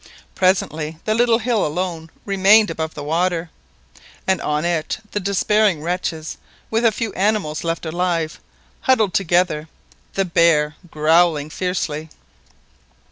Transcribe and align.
Presently 0.33 0.97
the 1.05 1.13
little 1.13 1.37
hill 1.37 1.63
alone 1.63 2.09
remained 2.25 2.71
above 2.71 2.97
water, 2.97 3.51
and 4.25 4.41
on 4.41 4.65
it 4.65 4.97
the 5.11 5.19
despairing 5.19 5.83
wretches, 5.83 6.39
with 6.71 6.81
the 6.81 6.91
few 6.91 7.13
animals 7.13 7.63
left 7.63 7.85
alive, 7.85 8.39
huddled 8.79 9.13
together, 9.13 9.67
the 10.13 10.25
bear 10.25 10.75
growling 10.89 11.51
fiercely. 11.51 12.09